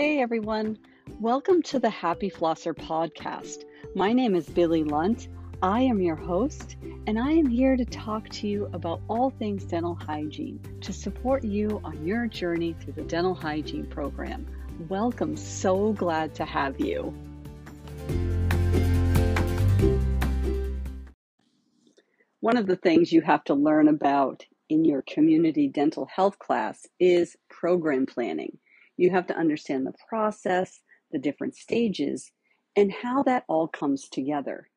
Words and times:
Hey 0.00 0.22
everyone, 0.22 0.78
welcome 1.20 1.60
to 1.64 1.78
the 1.78 1.90
Happy 1.90 2.30
Flosser 2.30 2.74
podcast. 2.74 3.64
My 3.94 4.14
name 4.14 4.34
is 4.34 4.48
Billie 4.48 4.82
Lunt. 4.82 5.28
I 5.60 5.82
am 5.82 6.00
your 6.00 6.16
host, 6.16 6.76
and 7.06 7.18
I 7.18 7.32
am 7.32 7.44
here 7.44 7.76
to 7.76 7.84
talk 7.84 8.26
to 8.30 8.48
you 8.48 8.70
about 8.72 9.02
all 9.08 9.28
things 9.28 9.62
dental 9.64 9.94
hygiene 9.94 10.58
to 10.80 10.94
support 10.94 11.44
you 11.44 11.82
on 11.84 12.06
your 12.06 12.26
journey 12.28 12.74
through 12.80 12.94
the 12.94 13.02
dental 13.02 13.34
hygiene 13.34 13.84
program. 13.88 14.46
Welcome, 14.88 15.36
so 15.36 15.92
glad 15.92 16.34
to 16.36 16.46
have 16.46 16.80
you. 16.80 17.14
One 22.40 22.56
of 22.56 22.66
the 22.66 22.78
things 22.82 23.12
you 23.12 23.20
have 23.20 23.44
to 23.44 23.54
learn 23.54 23.86
about 23.86 24.46
in 24.70 24.86
your 24.86 25.02
community 25.02 25.68
dental 25.68 26.06
health 26.06 26.38
class 26.38 26.86
is 26.98 27.36
program 27.50 28.06
planning. 28.06 28.56
You 29.00 29.08
have 29.12 29.26
to 29.28 29.36
understand 29.36 29.86
the 29.86 29.94
process, 30.10 30.78
the 31.10 31.18
different 31.18 31.56
stages, 31.56 32.30
and 32.76 32.92
how 32.92 33.22
that 33.22 33.44
all 33.48 33.66
comes 33.66 34.10
together. 34.10 34.68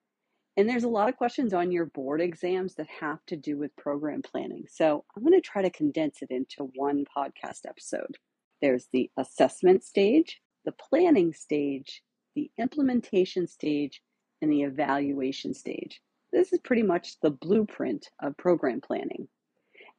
And 0.55 0.69
there's 0.69 0.85
a 0.85 0.89
lot 0.89 1.09
of 1.09 1.17
questions 1.17 1.53
on 1.53 1.73
your 1.73 1.87
board 1.87 2.21
exams 2.21 2.75
that 2.75 2.87
have 3.01 3.19
to 3.27 3.35
do 3.35 3.57
with 3.57 3.75
program 3.75 4.21
planning. 4.21 4.63
So 4.69 5.03
I'm 5.13 5.23
going 5.23 5.33
to 5.33 5.41
try 5.41 5.61
to 5.61 5.69
condense 5.69 6.21
it 6.21 6.31
into 6.31 6.71
one 6.75 7.03
podcast 7.15 7.65
episode. 7.67 8.17
There's 8.61 8.87
the 8.93 9.11
assessment 9.17 9.83
stage, 9.83 10.39
the 10.63 10.71
planning 10.71 11.33
stage, 11.33 12.01
the 12.33 12.49
implementation 12.57 13.45
stage, 13.45 14.01
and 14.41 14.49
the 14.49 14.61
evaluation 14.61 15.53
stage. 15.53 16.01
This 16.31 16.53
is 16.53 16.59
pretty 16.59 16.83
much 16.83 17.19
the 17.19 17.31
blueprint 17.31 18.07
of 18.21 18.37
program 18.37 18.79
planning. 18.79 19.27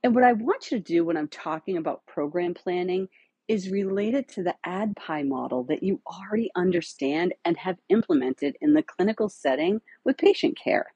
And 0.03 0.15
what 0.15 0.25
I 0.25 0.33
want 0.33 0.71
you 0.71 0.79
to 0.79 0.83
do 0.83 1.05
when 1.05 1.19
I'm 1.19 1.29
talking 1.29 1.77
about 1.77 2.07
program 2.07 2.55
planning 2.55 3.09
is 3.49 3.71
related 3.71 4.29
to 4.29 4.43
the 4.43 4.55
ADPI 4.67 5.27
model 5.29 5.65
that 5.65 5.83
you 5.83 6.01
already 6.07 6.51
understand 6.55 7.35
and 7.45 7.57
have 7.57 7.79
implemented 7.89 8.57
in 8.61 8.75
the 8.75 8.83
clinical 8.83 9.29
setting 9.29 9.81
with 10.05 10.19
patient 10.19 10.59
care. 10.63 10.87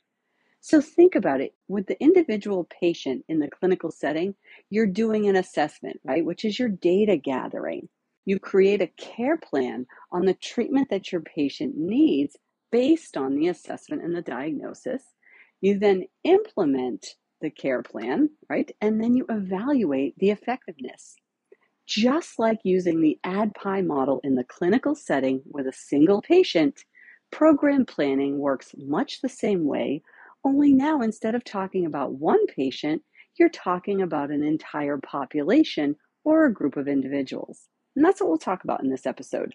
So 0.61 0.81
think 0.81 1.15
about 1.15 1.41
it. 1.41 1.55
With 1.69 1.87
the 1.87 2.01
individual 2.03 2.69
patient 2.81 3.25
in 3.29 3.39
the 3.39 3.49
clinical 3.49 3.91
setting, 3.91 4.35
you're 4.71 4.87
doing 4.87 5.29
an 5.29 5.37
assessment, 5.37 6.01
right? 6.05 6.25
Which 6.25 6.45
is 6.45 6.59
your 6.59 6.69
data 6.69 7.17
gathering. 7.17 7.89
You 8.25 8.39
create 8.39 8.83
a 8.83 8.93
care 8.99 9.39
plan 9.39 9.87
on 10.13 10.27
the 10.27 10.35
treatment 10.35 10.91
that 10.91 11.13
your 11.13 11.23
patient 11.23 11.77
needs 11.77 12.37
based 12.71 13.17
on 13.17 13.37
the 13.37 13.49
assessment 13.49 14.03
and 14.03 14.15
the 14.15 14.23
diagnosis. 14.23 15.03
You 15.61 15.79
then 15.79 16.05
implement 16.25 17.15
the 17.41 17.51
care 17.51 17.83
plan, 17.83 18.31
right? 18.51 18.71
And 18.81 19.01
then 19.01 19.15
you 19.15 19.25
evaluate 19.29 20.19
the 20.19 20.31
effectiveness. 20.31 21.17
Just 21.89 22.39
like 22.39 22.59
using 22.65 23.01
the 23.01 23.19
ADPI 23.25 23.87
model 23.87 24.21
in 24.23 24.35
the 24.35 24.45
clinical 24.45 24.95
setting 24.95 25.41
with 25.47 25.67
a 25.67 25.73
single 25.73 26.21
patient, 26.21 26.85
program 27.33 27.87
planning 27.87 28.39
works 28.39 28.75
much 28.77 29.23
the 29.23 29.29
same 29.31 29.65
way, 29.65 30.03
only 30.45 30.75
now 30.75 31.01
instead 31.01 31.35
of 31.35 31.45
talking 31.45 31.87
about 31.87 32.13
one 32.13 32.47
patient, 32.47 33.03
you're 33.39 33.49
talking 33.49 34.03
about 34.03 34.31
an 34.31 34.43
entire 34.43 34.99
population 34.99 35.97
or 36.25 36.45
a 36.45 36.53
group 36.53 36.77
of 36.77 36.89
individuals. 36.89 37.69
And 37.97 38.05
that's 38.05 38.21
what 38.21 38.29
we'll 38.29 38.37
talk 38.37 38.65
about 38.65 38.83
in 38.83 38.91
this 38.91 39.07
episode. 39.07 39.55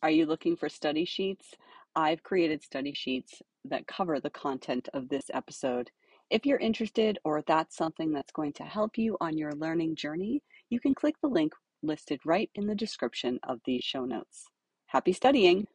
Are 0.00 0.10
you 0.10 0.26
looking 0.26 0.54
for 0.56 0.68
study 0.68 1.04
sheets? 1.04 1.54
I've 1.96 2.22
created 2.22 2.62
study 2.62 2.92
sheets 2.94 3.42
that 3.64 3.88
cover 3.88 4.20
the 4.20 4.30
content 4.30 4.88
of 4.94 5.08
this 5.08 5.24
episode. 5.34 5.90
If 6.30 6.46
you're 6.46 6.58
interested 6.58 7.18
or 7.24 7.42
that's 7.48 7.76
something 7.76 8.12
that's 8.12 8.30
going 8.30 8.52
to 8.54 8.62
help 8.62 8.96
you 8.96 9.16
on 9.20 9.36
your 9.36 9.52
learning 9.52 9.96
journey, 9.96 10.42
you 10.70 10.80
can 10.80 10.94
click 10.94 11.14
the 11.22 11.28
link 11.28 11.52
listed 11.82 12.20
right 12.24 12.50
in 12.54 12.66
the 12.66 12.74
description 12.74 13.38
of 13.42 13.60
these 13.64 13.84
show 13.84 14.04
notes. 14.04 14.46
Happy 14.86 15.12
studying! 15.12 15.66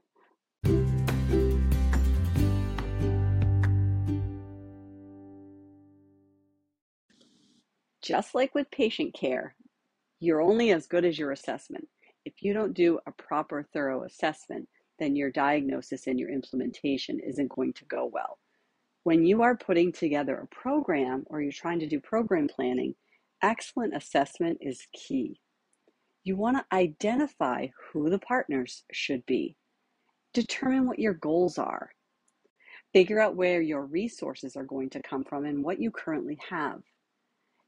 Just 8.01 8.35
like 8.35 8.53
with 8.53 8.69
patient 8.69 9.13
care, 9.13 9.55
you're 10.19 10.41
only 10.41 10.71
as 10.71 10.87
good 10.87 11.05
as 11.05 11.17
your 11.17 11.31
assessment. 11.31 11.87
If 12.25 12.41
you 12.41 12.53
don't 12.53 12.73
do 12.73 12.99
a 13.07 13.11
proper, 13.11 13.65
thorough 13.73 14.03
assessment, 14.03 14.67
then 14.99 15.15
your 15.15 15.31
diagnosis 15.31 16.07
and 16.07 16.19
your 16.19 16.29
implementation 16.29 17.19
isn't 17.19 17.49
going 17.49 17.73
to 17.73 17.85
go 17.85 18.09
well. 18.11 18.39
When 19.03 19.25
you 19.25 19.41
are 19.41 19.55
putting 19.55 19.91
together 19.91 20.35
a 20.37 20.47
program 20.47 21.23
or 21.27 21.41
you're 21.41 21.51
trying 21.51 21.79
to 21.79 21.87
do 21.87 21.99
program 21.99 22.47
planning, 22.47 22.93
excellent 23.43 23.95
assessment 23.95 24.57
is 24.61 24.87
key. 24.93 25.39
You 26.23 26.37
want 26.37 26.57
to 26.57 26.75
identify 26.75 27.67
who 27.91 28.09
the 28.09 28.17
partners 28.17 28.85
should 28.91 29.25
be, 29.25 29.57
determine 30.33 30.87
what 30.87 30.97
your 30.99 31.13
goals 31.13 31.57
are, 31.57 31.91
figure 32.93 33.19
out 33.19 33.35
where 33.35 33.61
your 33.61 33.85
resources 33.85 34.55
are 34.55 34.63
going 34.63 34.89
to 34.91 35.01
come 35.01 35.25
from 35.25 35.45
and 35.45 35.63
what 35.63 35.81
you 35.81 35.91
currently 35.91 36.39
have. 36.49 36.81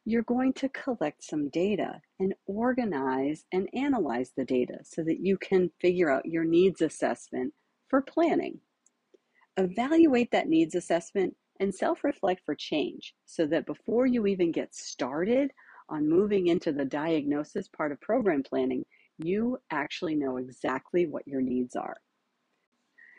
You're 0.05 0.23
going 0.23 0.53
to 0.53 0.69
collect 0.69 1.23
some 1.23 1.49
data 1.49 1.99
and 2.19 2.33
organize 2.45 3.43
and 3.51 3.67
analyze 3.73 4.31
the 4.37 4.45
data 4.45 4.77
so 4.83 5.03
that 5.03 5.19
you 5.19 5.37
can 5.37 5.71
figure 5.81 6.09
out 6.09 6.25
your 6.25 6.45
needs 6.45 6.81
assessment 6.81 7.53
for 7.89 8.01
planning. 8.01 8.59
Evaluate 9.57 10.31
that 10.31 10.47
needs 10.47 10.75
assessment 10.75 11.35
and 11.59 11.73
self 11.73 12.03
reflect 12.03 12.41
for 12.45 12.55
change 12.55 13.15
so 13.25 13.45
that 13.47 13.65
before 13.65 14.05
you 14.05 14.27
even 14.27 14.51
get 14.51 14.75
started 14.75 15.51
on 15.89 16.09
moving 16.09 16.47
into 16.47 16.71
the 16.71 16.85
diagnosis 16.85 17.67
part 17.67 17.91
of 17.91 18.01
program 18.01 18.43
planning, 18.43 18.85
you 19.17 19.57
actually 19.71 20.15
know 20.15 20.37
exactly 20.37 21.05
what 21.05 21.27
your 21.27 21.41
needs 21.41 21.75
are. 21.75 21.97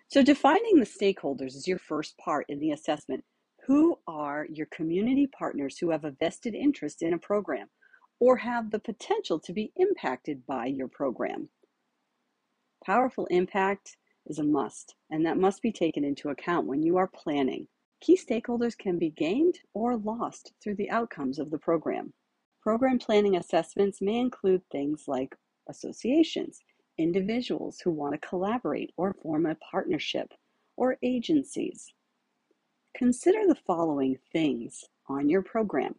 So, 0.09 0.23
defining 0.23 0.77
the 0.77 0.87
stakeholders 0.87 1.57
is 1.57 1.67
your 1.67 1.79
first 1.79 2.17
part 2.19 2.47
in 2.49 2.61
the 2.61 2.71
assessment. 2.71 3.25
Who 3.67 3.99
are 4.07 4.47
your 4.49 4.67
community 4.67 5.27
partners 5.27 5.79
who 5.79 5.91
have 5.91 6.05
a 6.05 6.13
vested 6.13 6.55
interest 6.55 7.03
in 7.03 7.13
a 7.13 7.19
program 7.19 7.69
or 8.21 8.37
have 8.37 8.71
the 8.71 8.79
potential 8.79 9.41
to 9.41 9.53
be 9.53 9.73
impacted 9.77 10.47
by 10.47 10.67
your 10.67 10.89
program? 10.89 11.49
Powerful 12.85 13.27
impact 13.27 13.97
is 14.27 14.39
a 14.39 14.45
must, 14.45 14.95
and 15.11 15.27
that 15.27 15.39
must 15.39 15.63
be 15.63 15.73
taken 15.73 16.05
into 16.05 16.29
account 16.29 16.67
when 16.67 16.83
you 16.83 16.97
are 16.97 17.09
planning. 17.09 17.67
Key 18.01 18.17
stakeholders 18.17 18.79
can 18.79 18.99
be 18.99 19.11
gained 19.11 19.59
or 19.75 19.97
lost 19.97 20.53
through 20.63 20.77
the 20.77 20.91
outcomes 20.91 21.39
of 21.39 21.51
the 21.51 21.59
program. 21.59 22.13
Program 22.67 22.99
planning 22.99 23.37
assessments 23.37 24.03
may 24.03 24.19
include 24.19 24.61
things 24.73 25.05
like 25.07 25.37
associations, 25.69 26.65
individuals 26.99 27.79
who 27.79 27.93
want 27.93 28.13
to 28.13 28.29
collaborate 28.29 28.93
or 28.97 29.15
form 29.23 29.47
a 29.47 29.55
partnership, 29.55 30.35
or 30.77 30.99
agencies. 31.01 31.95
Consider 32.97 33.47
the 33.47 33.55
following 33.55 34.19
things 34.33 34.85
on 35.09 35.29
your 35.29 35.43
program 35.43 35.95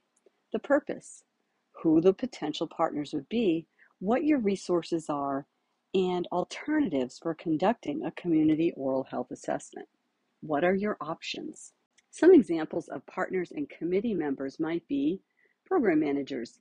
the 0.51 0.59
purpose, 0.59 1.23
who 1.72 2.01
the 2.01 2.11
potential 2.11 2.67
partners 2.67 3.13
would 3.13 3.29
be, 3.29 3.66
what 4.00 4.25
your 4.25 4.39
resources 4.39 5.06
are, 5.09 5.47
and 5.94 6.27
alternatives 6.33 7.17
for 7.17 7.33
conducting 7.33 8.03
a 8.03 8.11
community 8.11 8.73
oral 8.75 9.06
health 9.06 9.31
assessment. 9.31 9.88
What 10.41 10.66
are 10.66 10.75
your 10.75 10.97
options? 11.00 11.72
Some 12.11 12.33
examples 12.33 12.89
of 12.89 13.06
partners 13.06 13.53
and 13.56 13.69
committee 13.69 14.13
members 14.13 14.59
might 14.59 14.85
be 14.89 15.22
program 15.67 16.00
managers, 16.00 16.59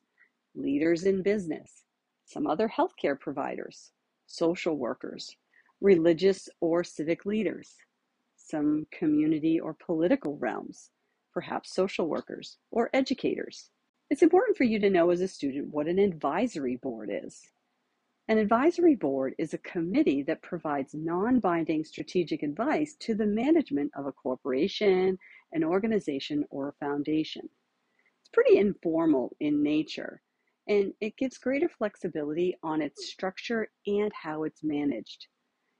leaders 0.56 1.04
in 1.04 1.22
business, 1.22 1.84
some 2.24 2.46
other 2.46 2.68
healthcare 2.68 3.18
providers, 3.18 3.92
social 4.26 4.76
workers, 4.76 5.36
religious 5.80 6.48
or 6.60 6.82
civic 6.82 7.24
leaders, 7.24 7.76
some 8.36 8.86
community 8.90 9.60
or 9.60 9.74
political 9.74 10.36
realms, 10.38 10.90
perhaps 11.32 11.72
social 11.72 12.08
workers 12.08 12.58
or 12.72 12.90
educators. 12.92 13.70
It's 14.10 14.22
important 14.22 14.56
for 14.56 14.64
you 14.64 14.80
to 14.80 14.90
know 14.90 15.10
as 15.10 15.20
a 15.20 15.28
student 15.28 15.72
what 15.72 15.86
an 15.86 15.98
advisory 15.98 16.76
board 16.76 17.10
is. 17.12 17.40
An 18.28 18.38
advisory 18.38 18.96
board 18.96 19.34
is 19.38 19.54
a 19.54 19.58
committee 19.58 20.22
that 20.24 20.42
provides 20.42 20.94
non 20.94 21.38
binding 21.38 21.84
strategic 21.84 22.42
advice 22.42 22.96
to 23.00 23.14
the 23.14 23.26
management 23.26 23.92
of 23.96 24.06
a 24.06 24.12
corporation, 24.12 25.16
an 25.52 25.62
organization, 25.62 26.44
or 26.50 26.68
a 26.68 26.84
foundation 26.84 27.48
pretty 28.32 28.58
informal 28.58 29.34
in 29.40 29.62
nature 29.62 30.20
and 30.68 30.92
it 31.00 31.16
gives 31.16 31.38
greater 31.38 31.68
flexibility 31.68 32.56
on 32.62 32.82
its 32.82 33.08
structure 33.08 33.68
and 33.86 34.12
how 34.12 34.42
it's 34.44 34.64
managed. 34.64 35.28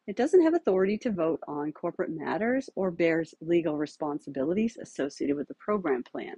It 0.07 0.17
doesn't 0.17 0.43
have 0.43 0.55
authority 0.55 0.97
to 0.99 1.11
vote 1.11 1.41
on 1.49 1.73
corporate 1.73 2.11
matters 2.11 2.71
or 2.77 2.93
bears 2.93 3.35
legal 3.41 3.77
responsibilities 3.77 4.77
associated 4.81 5.37
with 5.37 5.49
the 5.49 5.55
program 5.55 6.05
plan, 6.05 6.37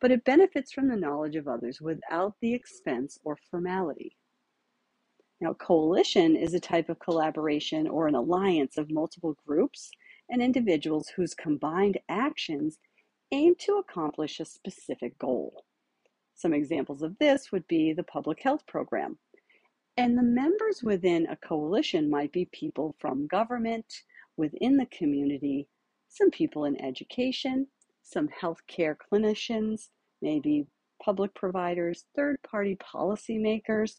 but 0.00 0.10
it 0.10 0.24
benefits 0.24 0.72
from 0.72 0.88
the 0.88 0.96
knowledge 0.96 1.36
of 1.36 1.46
others 1.46 1.80
without 1.80 2.34
the 2.40 2.52
expense 2.52 3.18
or 3.22 3.38
formality. 3.50 4.16
Now, 5.40 5.54
coalition 5.54 6.34
is 6.36 6.54
a 6.54 6.60
type 6.60 6.88
of 6.88 6.98
collaboration 6.98 7.86
or 7.86 8.08
an 8.08 8.16
alliance 8.16 8.76
of 8.76 8.90
multiple 8.90 9.36
groups 9.46 9.90
and 10.28 10.42
individuals 10.42 11.08
whose 11.10 11.34
combined 11.34 11.98
actions 12.08 12.78
aim 13.34 13.54
to 13.58 13.78
accomplish 13.78 14.38
a 14.38 14.44
specific 14.44 15.18
goal. 15.18 15.64
Some 16.36 16.54
examples 16.54 17.02
of 17.02 17.18
this 17.18 17.50
would 17.50 17.66
be 17.66 17.92
the 17.92 18.04
public 18.04 18.40
health 18.40 18.64
program. 18.66 19.18
And 19.96 20.16
the 20.16 20.22
members 20.22 20.82
within 20.82 21.26
a 21.26 21.36
coalition 21.36 22.08
might 22.08 22.32
be 22.32 22.48
people 22.52 22.94
from 23.00 23.26
government, 23.26 23.86
within 24.36 24.76
the 24.76 24.86
community, 24.86 25.68
some 26.08 26.30
people 26.30 26.64
in 26.64 26.80
education, 26.80 27.66
some 28.02 28.28
healthcare 28.40 28.96
clinicians, 28.96 29.88
maybe 30.22 30.66
public 31.02 31.34
providers, 31.34 32.04
third 32.16 32.36
party 32.48 32.76
policymakers, 32.76 33.96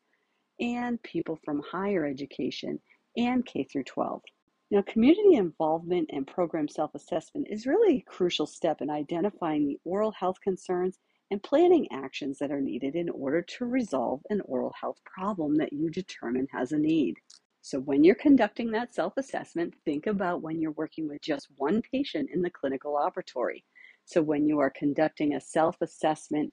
and 0.59 1.01
people 1.03 1.37
from 1.43 1.61
higher 1.69 2.05
education 2.05 2.79
and 3.17 3.45
K 3.45 3.63
through 3.63 3.83
12. 3.83 4.21
Now, 4.71 4.81
community 4.81 5.35
involvement 5.35 6.09
and 6.11 6.25
program 6.25 6.67
self 6.67 6.95
assessment 6.95 7.47
is 7.51 7.67
really 7.67 7.97
a 7.97 8.11
crucial 8.11 8.47
step 8.47 8.81
in 8.81 8.89
identifying 8.89 9.67
the 9.67 9.79
oral 9.83 10.11
health 10.11 10.41
concerns 10.41 10.97
and 11.29 11.41
planning 11.43 11.87
actions 11.91 12.39
that 12.39 12.51
are 12.51 12.61
needed 12.61 12.95
in 12.95 13.09
order 13.09 13.43
to 13.43 13.65
resolve 13.65 14.21
an 14.29 14.41
oral 14.41 14.73
health 14.79 14.99
problem 15.05 15.55
that 15.55 15.71
you 15.73 15.89
determine 15.91 16.47
has 16.51 16.71
a 16.71 16.79
need. 16.79 17.15
So, 17.61 17.79
when 17.79 18.03
you're 18.03 18.15
conducting 18.15 18.71
that 18.71 18.95
self 18.95 19.17
assessment, 19.17 19.75
think 19.85 20.07
about 20.07 20.41
when 20.41 20.59
you're 20.59 20.71
working 20.71 21.07
with 21.07 21.21
just 21.21 21.47
one 21.57 21.83
patient 21.83 22.31
in 22.33 22.41
the 22.41 22.49
clinical 22.49 22.93
laboratory. 22.93 23.63
So, 24.05 24.23
when 24.23 24.47
you 24.47 24.57
are 24.59 24.71
conducting 24.71 25.35
a 25.35 25.41
self 25.41 25.79
assessment 25.81 26.51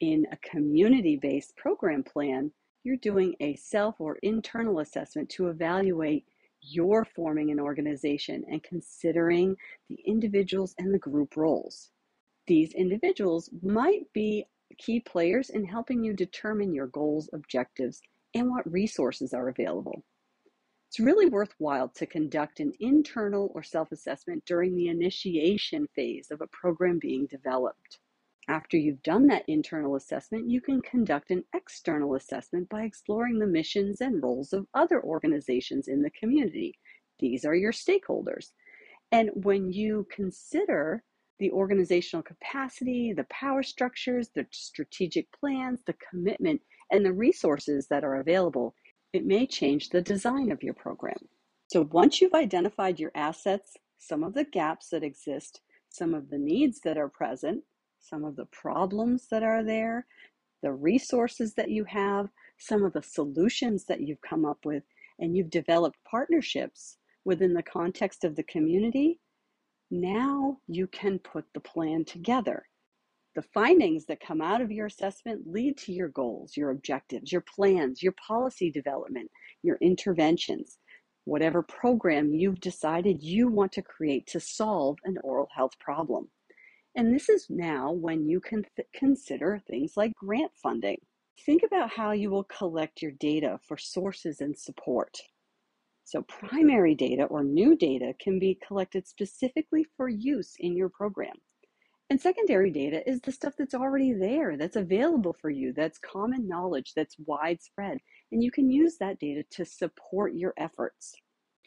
in 0.00 0.26
a 0.30 0.36
community 0.38 1.16
based 1.16 1.56
program 1.56 2.02
plan, 2.02 2.52
you're 2.82 2.96
doing 2.98 3.34
a 3.40 3.56
self 3.56 4.00
or 4.00 4.16
internal 4.22 4.80
assessment 4.80 5.30
to 5.30 5.48
evaluate 5.48 6.26
your 6.66 7.04
forming 7.04 7.50
an 7.50 7.60
organization 7.60 8.44
and 8.50 8.62
considering 8.62 9.56
the 9.88 9.98
individuals 10.06 10.74
and 10.78 10.92
the 10.92 10.98
group 10.98 11.36
roles. 11.36 11.90
These 12.46 12.72
individuals 12.74 13.50
might 13.62 14.12
be 14.12 14.46
key 14.78 15.00
players 15.00 15.50
in 15.50 15.64
helping 15.64 16.02
you 16.02 16.12
determine 16.14 16.74
your 16.74 16.88
goals, 16.88 17.28
objectives, 17.32 18.00
and 18.34 18.50
what 18.50 18.70
resources 18.70 19.32
are 19.32 19.48
available. 19.48 20.02
It's 20.88 21.00
really 21.00 21.26
worthwhile 21.26 21.88
to 21.96 22.06
conduct 22.06 22.60
an 22.60 22.72
internal 22.80 23.50
or 23.54 23.62
self 23.62 23.90
assessment 23.92 24.44
during 24.46 24.76
the 24.76 24.88
initiation 24.88 25.88
phase 25.94 26.30
of 26.30 26.40
a 26.40 26.46
program 26.46 26.98
being 27.00 27.26
developed. 27.26 27.98
After 28.48 28.76
you've 28.76 29.02
done 29.02 29.26
that 29.28 29.44
internal 29.48 29.96
assessment, 29.96 30.50
you 30.50 30.60
can 30.60 30.82
conduct 30.82 31.30
an 31.30 31.44
external 31.54 32.14
assessment 32.14 32.68
by 32.68 32.82
exploring 32.82 33.38
the 33.38 33.46
missions 33.46 34.02
and 34.02 34.22
roles 34.22 34.52
of 34.52 34.66
other 34.74 35.02
organizations 35.02 35.88
in 35.88 36.02
the 36.02 36.10
community. 36.10 36.78
These 37.18 37.46
are 37.46 37.54
your 37.54 37.72
stakeholders. 37.72 38.50
And 39.12 39.30
when 39.34 39.72
you 39.72 40.06
consider 40.10 41.02
the 41.38 41.50
organizational 41.52 42.22
capacity, 42.22 43.12
the 43.12 43.26
power 43.30 43.62
structures, 43.62 44.28
the 44.34 44.46
strategic 44.50 45.32
plans, 45.32 45.80
the 45.86 45.96
commitment, 46.10 46.60
and 46.90 47.04
the 47.04 47.12
resources 47.12 47.86
that 47.88 48.04
are 48.04 48.16
available, 48.16 48.74
it 49.12 49.24
may 49.24 49.46
change 49.46 49.88
the 49.88 50.02
design 50.02 50.52
of 50.52 50.62
your 50.62 50.74
program. 50.74 51.16
So 51.68 51.88
once 51.92 52.20
you've 52.20 52.34
identified 52.34 53.00
your 53.00 53.12
assets, 53.14 53.76
some 53.98 54.22
of 54.22 54.34
the 54.34 54.44
gaps 54.44 54.90
that 54.90 55.02
exist, 55.02 55.60
some 55.88 56.12
of 56.12 56.28
the 56.28 56.38
needs 56.38 56.80
that 56.80 56.98
are 56.98 57.08
present, 57.08 57.64
some 58.08 58.24
of 58.24 58.36
the 58.36 58.46
problems 58.46 59.28
that 59.30 59.42
are 59.42 59.64
there, 59.64 60.06
the 60.62 60.72
resources 60.72 61.54
that 61.54 61.70
you 61.70 61.84
have, 61.84 62.28
some 62.58 62.84
of 62.84 62.92
the 62.92 63.02
solutions 63.02 63.84
that 63.86 64.00
you've 64.00 64.20
come 64.22 64.44
up 64.44 64.58
with, 64.64 64.82
and 65.18 65.36
you've 65.36 65.50
developed 65.50 65.98
partnerships 66.08 66.98
within 67.24 67.54
the 67.54 67.62
context 67.62 68.24
of 68.24 68.36
the 68.36 68.42
community, 68.44 69.20
now 69.90 70.58
you 70.66 70.86
can 70.88 71.18
put 71.18 71.44
the 71.54 71.60
plan 71.60 72.04
together 72.04 72.64
the 73.34 73.42
findings 73.42 74.06
that 74.06 74.20
come 74.20 74.40
out 74.40 74.60
of 74.60 74.70
your 74.70 74.86
assessment 74.86 75.42
lead 75.46 75.76
to 75.76 75.92
your 75.92 76.08
goals, 76.08 76.56
your 76.56 76.70
objectives, 76.70 77.32
your 77.32 77.44
plans, 77.54 78.02
your 78.02 78.14
policy 78.26 78.70
development, 78.70 79.30
your 79.62 79.76
interventions, 79.80 80.78
whatever 81.24 81.62
program 81.62 82.32
you've 82.32 82.60
decided 82.60 83.22
you 83.22 83.48
want 83.48 83.72
to 83.72 83.82
create 83.82 84.26
to 84.28 84.38
solve 84.38 84.98
an 85.04 85.18
oral 85.24 85.48
health 85.54 85.78
problem. 85.80 86.28
And 86.96 87.12
this 87.12 87.28
is 87.28 87.46
now 87.50 87.90
when 87.90 88.28
you 88.28 88.40
can 88.40 88.64
th- 88.76 88.88
consider 88.94 89.60
things 89.66 89.96
like 89.96 90.14
grant 90.14 90.52
funding. 90.54 90.98
Think 91.44 91.62
about 91.64 91.90
how 91.90 92.12
you 92.12 92.30
will 92.30 92.44
collect 92.44 93.02
your 93.02 93.10
data 93.10 93.58
for 93.66 93.76
sources 93.76 94.40
and 94.40 94.56
support. 94.56 95.18
So, 96.04 96.22
primary 96.22 96.94
data 96.94 97.24
or 97.24 97.42
new 97.42 97.76
data 97.76 98.14
can 98.20 98.38
be 98.38 98.58
collected 98.64 99.08
specifically 99.08 99.84
for 99.96 100.08
use 100.08 100.54
in 100.58 100.76
your 100.76 100.88
program. 100.88 101.36
And 102.10 102.20
secondary 102.20 102.70
data 102.70 103.08
is 103.08 103.20
the 103.20 103.32
stuff 103.32 103.54
that's 103.58 103.74
already 103.74 104.12
there, 104.12 104.56
that's 104.56 104.76
available 104.76 105.32
for 105.40 105.50
you, 105.50 105.72
that's 105.72 105.98
common 105.98 106.46
knowledge, 106.46 106.92
that's 106.94 107.16
widespread. 107.26 107.98
And 108.30 108.44
you 108.44 108.50
can 108.50 108.70
use 108.70 108.98
that 108.98 109.18
data 109.18 109.42
to 109.52 109.64
support 109.64 110.34
your 110.34 110.52
efforts. 110.58 111.14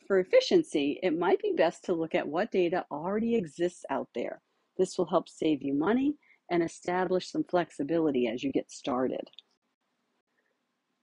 For 0.05 0.19
efficiency, 0.19 0.99
it 1.03 1.17
might 1.17 1.41
be 1.41 1.53
best 1.57 1.83
to 1.85 1.93
look 1.93 2.15
at 2.15 2.27
what 2.27 2.51
data 2.51 2.85
already 2.91 3.35
exists 3.35 3.83
out 3.89 4.07
there. 4.13 4.41
This 4.77 4.97
will 4.97 5.05
help 5.05 5.27
save 5.29 5.61
you 5.61 5.73
money 5.73 6.15
and 6.49 6.63
establish 6.63 7.31
some 7.31 7.43
flexibility 7.43 8.27
as 8.27 8.43
you 8.43 8.51
get 8.51 8.71
started. 8.71 9.27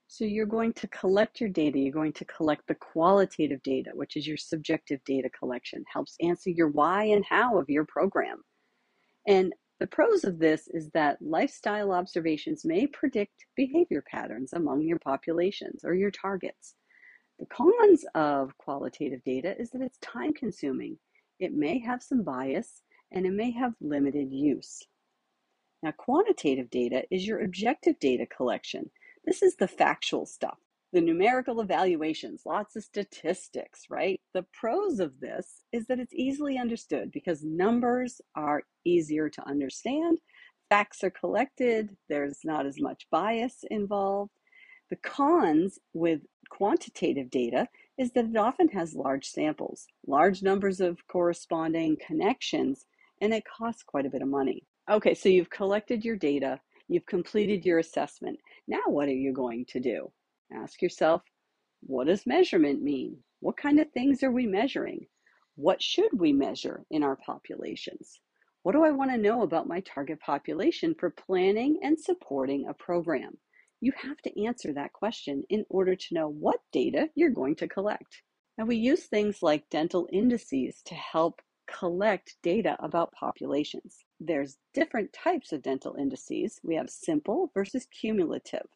So 0.06 0.24
you're 0.24 0.46
going 0.46 0.72
to 0.74 0.88
collect 0.88 1.40
your 1.40 1.50
data. 1.50 1.78
You're 1.78 1.92
going 1.92 2.12
to 2.12 2.24
collect 2.26 2.68
the 2.68 2.76
qualitative 2.76 3.62
data, 3.62 3.90
which 3.94 4.16
is 4.16 4.26
your 4.26 4.36
subjective 4.36 5.00
data 5.04 5.28
collection, 5.36 5.84
helps 5.92 6.16
answer 6.20 6.50
your 6.50 6.68
why 6.68 7.04
and 7.04 7.24
how 7.24 7.58
of 7.58 7.68
your 7.68 7.84
program. 7.84 8.42
And 9.26 9.52
the 9.80 9.88
pros 9.88 10.22
of 10.22 10.38
this 10.38 10.68
is 10.68 10.88
that 10.90 11.20
lifestyle 11.20 11.90
observations 11.90 12.64
may 12.64 12.86
predict 12.86 13.46
behavior 13.56 14.04
patterns 14.08 14.52
among 14.52 14.82
your 14.82 15.00
populations 15.00 15.84
or 15.84 15.94
your 15.94 16.12
targets. 16.12 16.76
The 17.40 17.46
cons 17.46 18.04
of 18.14 18.56
qualitative 18.58 19.24
data 19.24 19.60
is 19.60 19.70
that 19.70 19.82
it's 19.82 19.98
time 19.98 20.32
consuming. 20.32 20.96
It 21.40 21.54
may 21.54 21.80
have 21.80 22.04
some 22.04 22.22
bias 22.22 22.82
and 23.14 23.24
it 23.24 23.32
may 23.32 23.52
have 23.52 23.72
limited 23.80 24.30
use. 24.30 24.82
Now, 25.82 25.92
quantitative 25.92 26.68
data 26.68 27.04
is 27.10 27.26
your 27.26 27.40
objective 27.40 27.98
data 27.98 28.26
collection. 28.26 28.90
This 29.24 29.42
is 29.42 29.56
the 29.56 29.68
factual 29.68 30.26
stuff 30.26 30.58
the 30.94 31.00
numerical 31.00 31.60
evaluations, 31.60 32.42
lots 32.46 32.76
of 32.76 32.84
statistics, 32.84 33.86
right? 33.90 34.20
The 34.32 34.46
pros 34.52 35.00
of 35.00 35.18
this 35.18 35.64
is 35.72 35.86
that 35.88 35.98
it's 35.98 36.14
easily 36.14 36.56
understood 36.56 37.10
because 37.10 37.42
numbers 37.42 38.20
are 38.36 38.62
easier 38.84 39.28
to 39.28 39.44
understand, 39.44 40.18
facts 40.68 41.02
are 41.02 41.10
collected, 41.10 41.96
there's 42.08 42.38
not 42.44 42.64
as 42.64 42.80
much 42.80 43.08
bias 43.10 43.64
involved. 43.72 44.30
The 44.88 44.96
cons 44.96 45.80
with 45.94 46.20
quantitative 46.48 47.28
data 47.28 47.66
is 47.98 48.12
that 48.12 48.26
it 48.26 48.36
often 48.36 48.68
has 48.68 48.94
large 48.94 49.26
samples, 49.26 49.88
large 50.06 50.44
numbers 50.44 50.80
of 50.80 51.04
corresponding 51.08 51.96
connections, 52.06 52.86
and 53.20 53.32
it 53.32 53.44
costs 53.44 53.82
quite 53.82 54.06
a 54.06 54.10
bit 54.10 54.22
of 54.22 54.28
money. 54.28 54.64
Okay, 54.90 55.14
so 55.14 55.28
you've 55.28 55.50
collected 55.50 56.04
your 56.04 56.16
data, 56.16 56.60
you've 56.88 57.06
completed 57.06 57.64
your 57.64 57.78
assessment. 57.78 58.38
Now, 58.68 58.82
what 58.86 59.08
are 59.08 59.12
you 59.12 59.32
going 59.32 59.64
to 59.68 59.80
do? 59.80 60.10
Ask 60.52 60.82
yourself, 60.82 61.22
what 61.80 62.06
does 62.06 62.26
measurement 62.26 62.82
mean? 62.82 63.18
What 63.40 63.56
kind 63.56 63.80
of 63.80 63.90
things 63.90 64.22
are 64.22 64.32
we 64.32 64.46
measuring? 64.46 65.06
What 65.56 65.82
should 65.82 66.18
we 66.18 66.32
measure 66.32 66.84
in 66.90 67.02
our 67.02 67.16
populations? 67.16 68.20
What 68.62 68.72
do 68.72 68.82
I 68.82 68.90
want 68.90 69.10
to 69.10 69.18
know 69.18 69.42
about 69.42 69.68
my 69.68 69.80
target 69.80 70.20
population 70.20 70.94
for 70.98 71.10
planning 71.10 71.78
and 71.82 72.00
supporting 72.00 72.66
a 72.66 72.74
program? 72.74 73.36
You 73.80 73.92
have 74.02 74.16
to 74.22 74.44
answer 74.44 74.72
that 74.72 74.94
question 74.94 75.44
in 75.50 75.66
order 75.68 75.94
to 75.94 76.14
know 76.14 76.28
what 76.28 76.60
data 76.72 77.08
you're 77.14 77.28
going 77.30 77.56
to 77.56 77.68
collect. 77.68 78.22
Now, 78.56 78.64
we 78.64 78.76
use 78.76 79.04
things 79.04 79.42
like 79.42 79.68
dental 79.68 80.08
indices 80.12 80.80
to 80.86 80.94
help 80.94 81.42
collect 81.78 82.36
data 82.42 82.76
about 82.78 83.12
populations. 83.12 84.04
There's 84.20 84.58
different 84.72 85.12
types 85.12 85.52
of 85.52 85.62
dental 85.62 85.96
indices. 85.98 86.60
We 86.62 86.76
have 86.76 86.88
simple 86.88 87.50
versus 87.52 87.86
cumulative. 87.86 88.66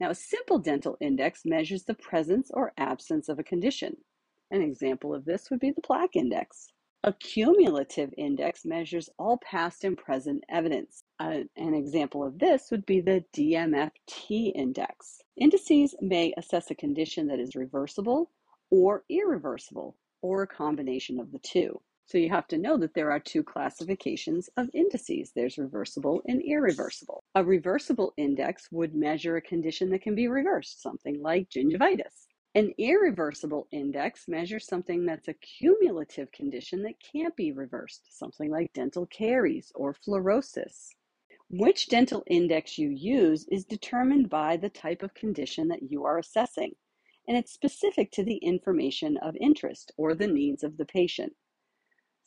Now, 0.00 0.10
a 0.10 0.14
simple 0.14 0.58
dental 0.58 0.96
index 1.00 1.42
measures 1.44 1.84
the 1.84 1.94
presence 1.94 2.50
or 2.52 2.72
absence 2.76 3.28
of 3.28 3.38
a 3.38 3.44
condition. 3.44 3.96
An 4.50 4.60
example 4.60 5.14
of 5.14 5.24
this 5.24 5.50
would 5.50 5.60
be 5.60 5.70
the 5.70 5.80
plaque 5.82 6.16
index. 6.16 6.68
A 7.04 7.12
cumulative 7.12 8.12
index 8.18 8.64
measures 8.64 9.08
all 9.18 9.38
past 9.38 9.84
and 9.84 9.96
present 9.96 10.42
evidence. 10.48 11.04
Uh, 11.20 11.40
an 11.56 11.74
example 11.74 12.24
of 12.24 12.38
this 12.38 12.70
would 12.70 12.84
be 12.86 13.00
the 13.00 13.24
DMFT 13.36 14.52
index. 14.54 15.20
Indices 15.36 15.94
may 16.00 16.34
assess 16.36 16.70
a 16.70 16.74
condition 16.74 17.28
that 17.28 17.40
is 17.40 17.54
reversible 17.54 18.30
or 18.72 19.04
irreversible, 19.10 19.96
or 20.22 20.42
a 20.42 20.46
combination 20.46 21.20
of 21.20 21.30
the 21.30 21.38
two. 21.40 21.78
So 22.06 22.18
you 22.18 22.28
have 22.30 22.48
to 22.48 22.58
know 22.58 22.76
that 22.78 22.94
there 22.94 23.10
are 23.10 23.20
two 23.20 23.42
classifications 23.42 24.48
of 24.56 24.70
indices. 24.74 25.32
There's 25.34 25.58
reversible 25.58 26.22
and 26.28 26.42
irreversible. 26.42 27.24
A 27.34 27.44
reversible 27.44 28.12
index 28.16 28.70
would 28.70 28.94
measure 28.94 29.36
a 29.36 29.42
condition 29.42 29.90
that 29.90 30.02
can 30.02 30.14
be 30.14 30.28
reversed, 30.28 30.82
something 30.82 31.20
like 31.22 31.48
gingivitis. 31.50 32.28
An 32.54 32.72
irreversible 32.78 33.68
index 33.72 34.28
measures 34.28 34.66
something 34.66 35.06
that's 35.06 35.28
a 35.28 35.34
cumulative 35.34 36.30
condition 36.32 36.82
that 36.82 37.00
can't 37.00 37.34
be 37.36 37.52
reversed, 37.52 38.16
something 38.18 38.50
like 38.50 38.72
dental 38.74 39.06
caries 39.06 39.72
or 39.74 39.94
fluorosis. 39.94 40.90
Which 41.50 41.88
dental 41.88 42.24
index 42.26 42.78
you 42.78 42.90
use 42.90 43.46
is 43.50 43.64
determined 43.64 44.28
by 44.28 44.56
the 44.58 44.70
type 44.70 45.02
of 45.02 45.14
condition 45.14 45.68
that 45.68 45.82
you 45.90 46.04
are 46.04 46.18
assessing. 46.18 46.74
and 47.28 47.36
it's 47.36 47.52
specific 47.52 48.10
to 48.12 48.24
the 48.24 48.36
information 48.36 49.16
of 49.18 49.36
interest 49.40 49.92
or 49.96 50.14
the 50.14 50.26
needs 50.26 50.62
of 50.64 50.76
the 50.76 50.84
patient. 50.84 51.34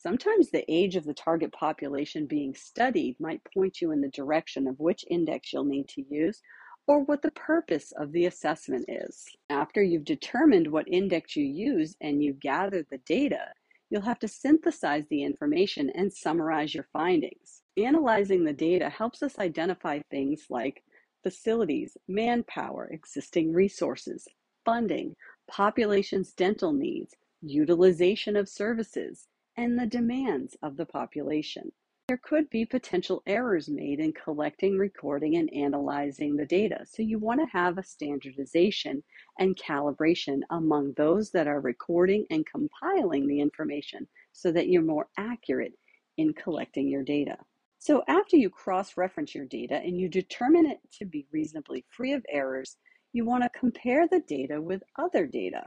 Sometimes 0.06 0.50
the 0.50 0.64
age 0.72 0.94
of 0.94 1.02
the 1.02 1.12
target 1.12 1.50
population 1.50 2.26
being 2.26 2.54
studied 2.54 3.18
might 3.18 3.42
point 3.52 3.80
you 3.80 3.90
in 3.90 4.00
the 4.00 4.08
direction 4.10 4.68
of 4.68 4.78
which 4.78 5.04
index 5.10 5.52
you'll 5.52 5.64
need 5.64 5.88
to 5.88 6.04
use 6.08 6.42
or 6.86 7.02
what 7.02 7.22
the 7.22 7.32
purpose 7.32 7.90
of 7.90 8.12
the 8.12 8.26
assessment 8.26 8.84
is. 8.86 9.24
After 9.50 9.82
you've 9.82 10.04
determined 10.04 10.70
what 10.70 10.86
index 10.86 11.34
you 11.34 11.44
use 11.44 11.96
and 12.00 12.22
you've 12.22 12.38
gathered 12.38 12.86
the 12.88 12.98
data, 12.98 13.48
you'll 13.90 14.02
have 14.02 14.20
to 14.20 14.28
synthesize 14.28 15.08
the 15.10 15.24
information 15.24 15.90
and 15.96 16.12
summarize 16.12 16.72
your 16.72 16.86
findings. 16.92 17.62
Analyzing 17.76 18.44
the 18.44 18.52
data 18.52 18.88
helps 18.88 19.24
us 19.24 19.40
identify 19.40 19.98
things 20.08 20.46
like 20.48 20.84
facilities, 21.24 21.96
manpower, 22.06 22.88
existing 22.92 23.52
resources, 23.52 24.28
funding, 24.64 25.16
population's 25.50 26.32
dental 26.32 26.72
needs, 26.72 27.12
utilization 27.42 28.36
of 28.36 28.48
services, 28.48 29.26
and 29.56 29.78
the 29.78 29.86
demands 29.86 30.56
of 30.62 30.76
the 30.76 30.86
population. 30.86 31.72
There 32.08 32.20
could 32.22 32.48
be 32.50 32.64
potential 32.64 33.22
errors 33.26 33.68
made 33.68 33.98
in 33.98 34.12
collecting, 34.12 34.78
recording, 34.78 35.36
and 35.36 35.52
analyzing 35.52 36.36
the 36.36 36.46
data. 36.46 36.84
So 36.84 37.02
you 37.02 37.18
want 37.18 37.40
to 37.40 37.46
have 37.46 37.78
a 37.78 37.82
standardization 37.82 39.02
and 39.40 39.56
calibration 39.56 40.42
among 40.50 40.92
those 40.92 41.32
that 41.32 41.48
are 41.48 41.60
recording 41.60 42.24
and 42.30 42.46
compiling 42.46 43.26
the 43.26 43.40
information 43.40 44.06
so 44.32 44.52
that 44.52 44.68
you're 44.68 44.82
more 44.82 45.08
accurate 45.18 45.72
in 46.16 46.32
collecting 46.32 46.88
your 46.88 47.02
data. 47.02 47.38
So 47.78 48.04
after 48.06 48.36
you 48.36 48.50
cross-reference 48.50 49.34
your 49.34 49.46
data 49.46 49.76
and 49.76 49.98
you 49.98 50.08
determine 50.08 50.66
it 50.66 50.78
to 50.98 51.06
be 51.06 51.26
reasonably 51.32 51.84
free 51.90 52.12
of 52.12 52.24
errors, 52.28 52.76
you 53.12 53.24
want 53.24 53.42
to 53.42 53.58
compare 53.58 54.06
the 54.06 54.20
data 54.20 54.62
with 54.62 54.82
other 54.96 55.26
data. 55.26 55.64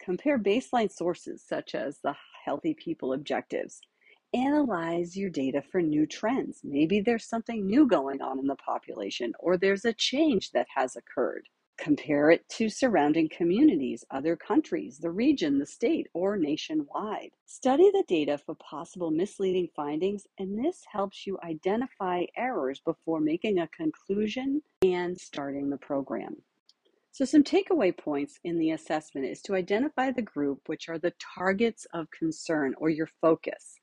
Compare 0.00 0.38
baseline 0.38 0.92
sources 0.92 1.42
such 1.44 1.74
as 1.74 1.98
the 2.04 2.14
Healthy 2.46 2.74
People 2.74 3.12
Objectives. 3.12 3.80
Analyze 4.32 5.16
your 5.16 5.30
data 5.30 5.60
for 5.60 5.82
new 5.82 6.06
trends. 6.06 6.60
Maybe 6.62 7.00
there's 7.00 7.28
something 7.28 7.66
new 7.66 7.88
going 7.88 8.22
on 8.22 8.38
in 8.38 8.46
the 8.46 8.54
population 8.54 9.32
or 9.40 9.56
there's 9.56 9.84
a 9.84 9.92
change 9.92 10.52
that 10.52 10.68
has 10.76 10.94
occurred. 10.94 11.48
Compare 11.76 12.30
it 12.30 12.48
to 12.50 12.68
surrounding 12.68 13.28
communities, 13.28 14.04
other 14.12 14.36
countries, 14.36 14.98
the 14.98 15.10
region, 15.10 15.58
the 15.58 15.66
state, 15.66 16.06
or 16.14 16.36
nationwide. 16.36 17.32
Study 17.46 17.90
the 17.90 18.04
data 18.06 18.38
for 18.38 18.54
possible 18.54 19.10
misleading 19.10 19.68
findings, 19.74 20.26
and 20.38 20.56
this 20.56 20.84
helps 20.90 21.26
you 21.26 21.38
identify 21.42 22.24
errors 22.36 22.80
before 22.80 23.20
making 23.20 23.58
a 23.58 23.68
conclusion 23.68 24.62
and 24.82 25.20
starting 25.20 25.68
the 25.68 25.76
program. 25.76 26.36
So, 27.16 27.24
some 27.24 27.44
takeaway 27.44 27.96
points 27.96 28.38
in 28.44 28.58
the 28.58 28.72
assessment 28.72 29.26
is 29.26 29.40
to 29.44 29.54
identify 29.54 30.10
the 30.10 30.20
group, 30.20 30.60
which 30.66 30.90
are 30.90 30.98
the 30.98 31.14
targets 31.34 31.86
of 31.94 32.10
concern 32.10 32.74
or 32.76 32.90
your 32.90 33.08
focus. 33.22 33.80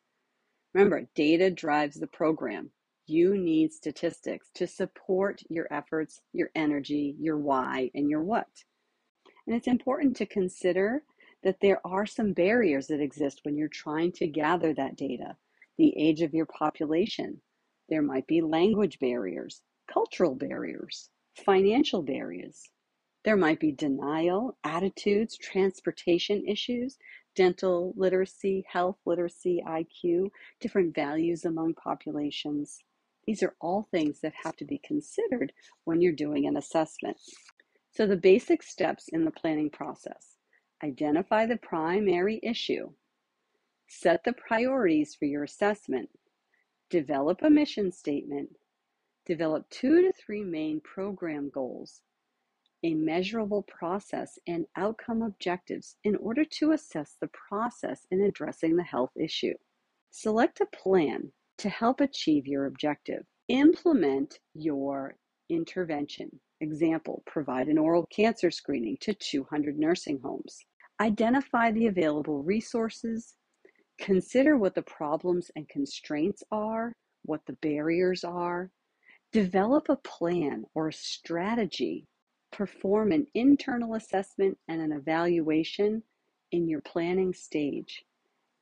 Remember, 0.75 1.09
data 1.15 1.49
drives 1.49 1.99
the 1.99 2.05
program. 2.05 2.69
You 3.07 3.35
need 3.35 3.73
statistics 3.73 4.51
to 4.53 4.67
support 4.67 5.41
your 5.49 5.65
efforts, 5.73 6.21
your 6.31 6.51
energy, 6.53 7.15
your 7.19 7.39
why, 7.39 7.89
and 7.95 8.07
your 8.07 8.21
what. 8.21 8.65
And 9.47 9.55
it's 9.55 9.67
important 9.67 10.15
to 10.17 10.27
consider 10.27 11.01
that 11.41 11.59
there 11.59 11.81
are 11.83 12.05
some 12.05 12.33
barriers 12.33 12.85
that 12.85 13.01
exist 13.01 13.39
when 13.41 13.57
you're 13.57 13.67
trying 13.67 14.11
to 14.11 14.27
gather 14.27 14.75
that 14.75 14.95
data. 14.95 15.37
The 15.79 15.91
age 15.97 16.21
of 16.21 16.35
your 16.35 16.45
population, 16.45 17.41
there 17.89 18.03
might 18.03 18.27
be 18.27 18.41
language 18.41 18.99
barriers, 18.99 19.63
cultural 19.91 20.35
barriers, 20.35 21.09
financial 21.43 22.03
barriers, 22.03 22.69
there 23.23 23.37
might 23.37 23.59
be 23.59 23.71
denial, 23.71 24.57
attitudes, 24.65 25.37
transportation 25.37 26.45
issues, 26.45 26.97
dental 27.35 27.93
literacy, 27.95 28.65
health 28.67 28.97
literacy, 29.05 29.63
IQ, 29.65 30.29
different 30.59 30.93
values 30.93 31.45
among 31.45 31.73
populations. 31.75 32.79
These 33.25 33.41
are 33.41 33.55
all 33.61 33.87
things 33.89 34.19
that 34.21 34.33
have 34.43 34.57
to 34.57 34.65
be 34.65 34.77
considered 34.83 35.53
when 35.85 36.01
you're 36.01 36.11
doing 36.11 36.47
an 36.47 36.57
assessment. 36.57 37.17
So, 37.91 38.05
the 38.05 38.17
basic 38.17 38.61
steps 38.61 39.07
in 39.07 39.23
the 39.23 39.31
planning 39.31 39.69
process. 39.69 40.37
Identify 40.83 41.45
the 41.45 41.57
primary 41.57 42.41
issue, 42.43 42.91
set 43.87 44.25
the 44.25 44.33
priorities 44.33 45.15
for 45.15 45.25
your 45.25 45.45
assessment, 45.45 46.09
develop 46.89 47.41
a 47.41 47.49
mission 47.49 47.89
statement, 47.93 48.49
develop 49.25 49.69
two 49.69 50.01
to 50.01 50.11
three 50.11 50.43
main 50.43 50.81
program 50.81 51.49
goals 51.49 52.01
a 52.83 52.93
measurable 52.93 53.63
process 53.63 54.37
and 54.47 54.65
outcome 54.75 55.21
objectives 55.21 55.95
in 56.03 56.15
order 56.17 56.43
to 56.43 56.71
assess 56.71 57.15
the 57.19 57.29
process 57.47 58.05
in 58.11 58.21
addressing 58.21 58.75
the 58.75 58.83
health 58.83 59.11
issue. 59.15 59.53
Select 60.11 60.59
a 60.59 60.65
plan 60.65 61.31
to 61.57 61.69
help 61.69 62.01
achieve 62.01 62.45
your 62.45 62.65
objective. 62.65 63.23
Implement 63.47 64.39
your 64.53 65.15
intervention. 65.49 66.29
Example, 66.61 67.23
provide 67.25 67.67
an 67.67 67.77
oral 67.77 68.05
cancer 68.07 68.51
screening 68.51 68.97
to 69.01 69.13
200 69.13 69.77
nursing 69.77 70.19
homes. 70.23 70.59
Identify 71.01 71.71
the 71.71 71.87
available 71.87 72.43
resources. 72.43 73.35
Consider 73.99 74.57
what 74.57 74.75
the 74.75 74.81
problems 74.83 75.51
and 75.55 75.67
constraints 75.69 76.43
are, 76.51 76.93
what 77.23 77.41
the 77.45 77.57
barriers 77.61 78.23
are. 78.23 78.69
Develop 79.31 79.89
a 79.89 79.95
plan 79.95 80.63
or 80.75 80.89
a 80.89 80.93
strategy 80.93 82.07
perform 82.53 83.12
an 83.12 83.27
internal 83.33 83.95
assessment 83.95 84.57
and 84.67 84.79
an 84.81 84.91
evaluation 84.91 86.03
in 86.51 86.69
your 86.69 86.81
planning 86.81 87.33
stage, 87.33 88.05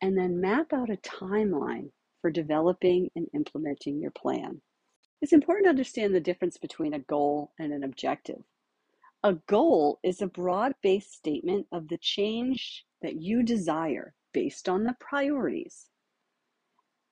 and 0.02 0.18
then 0.18 0.42
map 0.42 0.74
out 0.74 0.90
a 0.90 0.98
timeline 0.98 1.92
for 2.22 2.32
developing 2.32 3.10
and 3.16 3.28
implementing 3.34 4.00
your 4.00 4.12
plan. 4.12 4.62
It's 5.22 5.34
important 5.34 5.66
to 5.66 5.70
understand 5.70 6.16
the 6.16 6.20
difference 6.20 6.58
between 6.58 6.94
a 6.94 7.00
goal 7.00 7.52
and 7.60 7.72
an 7.72 7.84
objective. 7.84 8.42
A 9.24 9.34
goal 9.48 10.00
is 10.04 10.22
a 10.22 10.28
broad 10.28 10.74
based 10.82 11.14
statement 11.14 11.68
of 11.72 11.90
the 11.90 12.00
change 12.00 12.86
that 13.02 13.22
you 13.22 13.44
desire 13.44 14.16
based 14.34 14.68
on 14.68 14.84
the 14.84 14.96
priorities. 15.00 15.90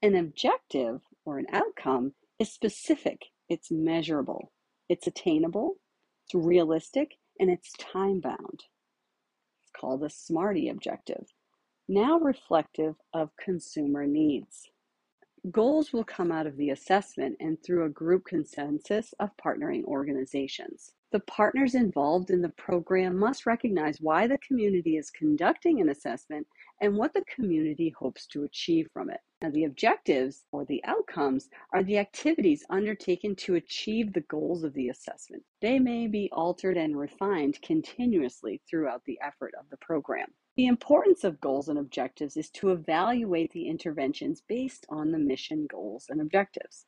An 0.01 0.15
objective 0.15 1.01
or 1.25 1.37
an 1.37 1.45
outcome 1.51 2.13
is 2.39 2.51
specific, 2.51 3.25
it's 3.49 3.69
measurable, 3.69 4.51
it's 4.87 5.05
attainable, 5.05 5.75
it's 6.29 6.45
realistic 6.45 7.17
and 7.39 7.49
it's 7.49 7.73
time 7.73 8.19
bound. 8.19 8.63
It's 9.63 9.71
called 9.75 10.03
a 10.03 10.09
SMARTY 10.09 10.69
objective, 10.69 11.25
now 11.87 12.19
reflective 12.19 12.95
of 13.13 13.35
consumer 13.43 14.05
needs. 14.05 14.69
Goals 15.49 15.91
will 15.91 16.03
come 16.03 16.31
out 16.31 16.45
of 16.45 16.55
the 16.57 16.69
assessment 16.69 17.37
and 17.39 17.57
through 17.63 17.85
a 17.85 17.89
group 17.89 18.25
consensus 18.25 19.13
of 19.19 19.31
partnering 19.43 19.83
organizations. 19.85 20.91
The 21.11 21.21
partners 21.21 21.73
involved 21.73 22.29
in 22.29 22.43
the 22.43 22.49
program 22.49 23.17
must 23.17 23.47
recognize 23.47 23.99
why 23.99 24.27
the 24.27 24.37
community 24.37 24.97
is 24.97 25.09
conducting 25.09 25.81
an 25.81 25.89
assessment 25.89 26.45
and 26.81 26.95
what 26.95 27.13
the 27.13 27.23
community 27.33 27.89
hopes 27.89 28.25
to 28.27 28.43
achieve 28.43 28.89
from 28.93 29.09
it. 29.09 29.19
Now, 29.41 29.49
the 29.49 29.65
objectives 29.65 30.45
or 30.51 30.65
the 30.65 30.83
outcomes 30.85 31.49
are 31.73 31.83
the 31.83 31.97
activities 31.97 32.65
undertaken 32.69 33.35
to 33.37 33.55
achieve 33.55 34.13
the 34.13 34.21
goals 34.21 34.63
of 34.63 34.73
the 34.73 34.89
assessment. 34.89 35.43
They 35.61 35.79
may 35.79 36.07
be 36.07 36.29
altered 36.31 36.77
and 36.77 36.97
refined 36.97 37.61
continuously 37.61 38.61
throughout 38.69 39.03
the 39.05 39.19
effort 39.21 39.53
of 39.59 39.69
the 39.69 39.77
program. 39.77 40.33
The 40.55 40.67
importance 40.67 41.23
of 41.23 41.41
goals 41.41 41.69
and 41.69 41.79
objectives 41.79 42.35
is 42.35 42.49
to 42.51 42.71
evaluate 42.71 43.51
the 43.51 43.67
interventions 43.67 44.41
based 44.47 44.85
on 44.89 45.11
the 45.11 45.19
mission 45.19 45.67
goals 45.67 46.07
and 46.09 46.19
objectives. 46.19 46.85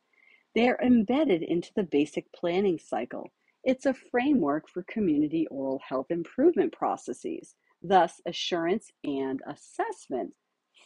They 0.54 0.68
are 0.70 0.80
embedded 0.82 1.44
into 1.44 1.72
the 1.76 1.84
basic 1.84 2.32
planning 2.34 2.80
cycle 2.80 3.32
it's 3.64 3.86
a 3.86 3.94
framework 3.94 4.68
for 4.68 4.82
community 4.84 5.46
oral 5.52 5.80
health 5.88 6.10
improvement 6.10 6.74
processes, 6.74 7.54
thus, 7.82 8.22
assurance 8.26 8.92
and 9.04 9.42
assessment 9.48 10.34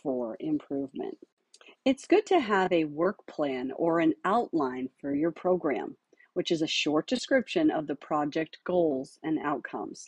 for 0.01 0.37
improvement. 0.39 1.17
It's 1.83 2.07
good 2.07 2.25
to 2.27 2.39
have 2.39 2.71
a 2.71 2.85
work 2.85 3.25
plan 3.27 3.71
or 3.75 3.99
an 3.99 4.13
outline 4.23 4.89
for 4.99 5.13
your 5.13 5.31
program, 5.31 5.97
which 6.33 6.51
is 6.51 6.61
a 6.61 6.67
short 6.67 7.07
description 7.07 7.71
of 7.71 7.87
the 7.87 7.95
project 7.95 8.59
goals 8.65 9.19
and 9.23 9.39
outcomes, 9.39 10.05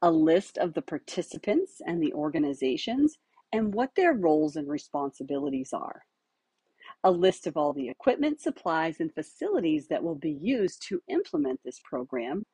a 0.00 0.10
list 0.10 0.58
of 0.58 0.74
the 0.74 0.82
participants 0.82 1.80
and 1.86 2.02
the 2.02 2.12
organizations, 2.12 3.18
and 3.52 3.74
what 3.74 3.94
their 3.94 4.14
roles 4.14 4.56
and 4.56 4.68
responsibilities 4.68 5.72
are 5.72 6.02
a 7.04 7.10
list 7.10 7.46
of 7.46 7.56
all 7.56 7.72
the 7.72 7.88
equipment, 7.88 8.40
supplies, 8.40 9.00
and 9.00 9.12
facilities 9.12 9.88
that 9.88 10.02
will 10.02 10.14
be 10.14 10.38
used 10.40 10.82
to 10.88 11.02
implement 11.08 11.60
this 11.64 11.80
program, 11.84 12.44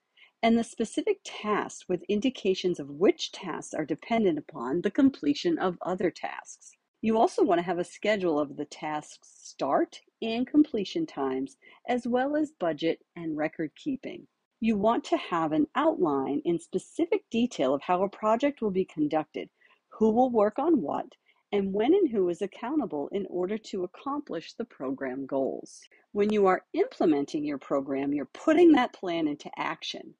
and 0.42 0.57
the 0.57 0.62
specific 0.62 1.18
tasks 1.25 1.88
with 1.88 2.04
indications 2.09 2.78
of 2.78 2.88
which 2.90 3.33
tasks 3.33 3.75
are 3.75 3.85
dependent 3.85 4.38
upon 4.38 4.80
the 4.80 4.90
completion 4.90 5.59
of 5.59 5.76
other 5.83 6.11
tasks. 6.11 6.76
You 7.00 7.18
also 7.18 7.42
want 7.42 7.59
to 7.59 7.64
have 7.64 7.78
a 7.78 7.85
schedule 7.85 8.38
of 8.38 8.57
the 8.57 8.64
tasks 8.64 9.28
start 9.35 10.00
and 10.23 10.47
completion 10.47 11.07
times, 11.07 11.57
as 11.88 12.07
well 12.07 12.37
as 12.37 12.52
budget 12.52 13.04
and 13.16 13.37
record 13.37 13.73
keeping. 13.76 14.26
You 14.61 14.76
want 14.76 15.04
to 15.04 15.16
have 15.16 15.52
an 15.52 15.66
outline 15.75 16.42
in 16.45 16.59
specific 16.59 17.23
detail 17.30 17.75
of 17.75 17.83
how 17.83 18.02
a 18.02 18.09
project 18.09 18.62
will 18.62 18.71
be 18.71 18.85
conducted, 18.85 19.49
who 19.88 20.11
will 20.11 20.30
work 20.30 20.59
on 20.59 20.80
what, 20.83 21.16
and 21.52 21.73
when 21.73 21.95
and 21.95 22.09
who 22.11 22.28
is 22.28 22.42
accountable 22.42 23.09
in 23.09 23.26
order 23.30 23.59
to 23.59 23.85
accomplish 23.85 24.52
the 24.52 24.64
program 24.64 25.26
goals. 25.26 25.80
When 26.12 26.33
you 26.33 26.47
are 26.47 26.64
implementing 26.75 27.45
your 27.45 27.59
program, 27.59 28.12
you're 28.12 28.26
putting 28.26 28.73
that 28.73 28.92
plan 28.92 29.26
into 29.28 29.50
action. 29.57 30.14